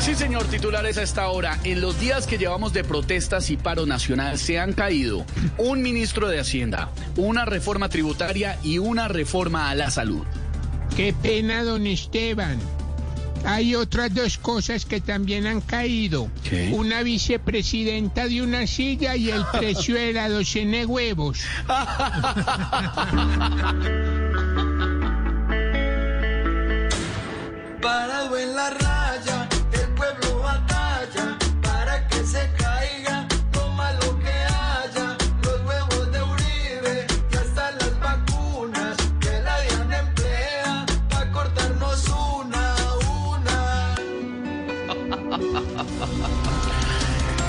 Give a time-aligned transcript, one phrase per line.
[0.00, 1.58] Sí, señor, titulares a esta hora.
[1.62, 5.26] En los días que llevamos de protestas y paro nacional se han caído
[5.58, 10.24] un ministro de Hacienda, una reforma tributaria y una reforma a la salud.
[10.96, 12.58] Qué pena, don Esteban.
[13.44, 16.30] Hay otras dos cosas que también han caído.
[16.48, 16.70] ¿Qué?
[16.72, 21.40] Una vicepresidenta de una silla y el precio de la docena de huevos.
[27.80, 28.99] Parado en la raya,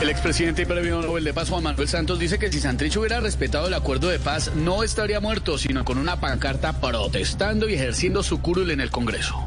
[0.02, 3.20] El expresidente y premio Nobel de Paz Juan Manuel Santos dice que si Santrich hubiera
[3.20, 8.23] respetado el acuerdo de paz no estaría muerto, sino con una pancarta protestando y ejerciendo
[8.23, 9.45] su curul en el Congreso.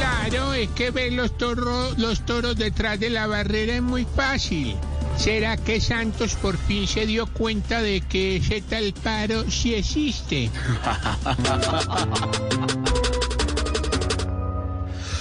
[0.00, 4.74] Claro, es que ver los toros, los toros detrás de la barrera es muy fácil.
[5.18, 10.50] ¿Será que Santos por fin se dio cuenta de que ese tal paro sí existe?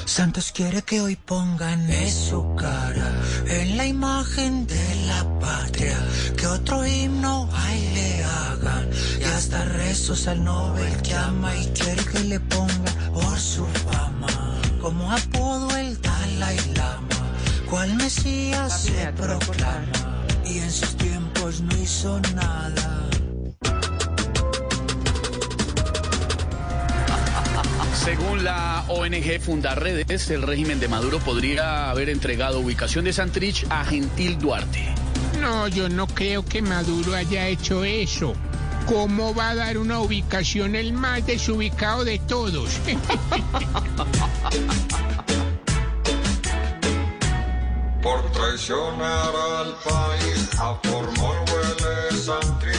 [0.06, 3.12] Santos quiere que hoy pongan en su cara
[3.48, 5.98] en la imagen de la patria,
[6.38, 12.06] que otro himno ahí le hagan y hasta rezos al Nobel que ama y quiere
[12.06, 14.49] que le ponga por su fama
[14.82, 17.08] como apodo el Dalai Lama,
[17.70, 23.10] cual Mesías se proclama y en sus tiempos no hizo nada.
[27.94, 33.84] Según la ONG Fundarredes, el régimen de Maduro podría haber entregado ubicación de Santrich a
[33.84, 34.96] Gentil Duarte.
[35.42, 38.34] No, yo no creo que Maduro haya hecho eso.
[38.90, 42.72] ¿Cómo va a dar una ubicación el más desubicado de todos?
[48.02, 52.79] Por traicionar al país, a Formol huele.